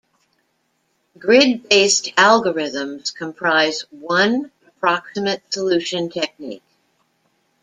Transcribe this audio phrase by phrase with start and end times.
[1.19, 6.63] Grid-based algorithms comprise one approximate solution technique.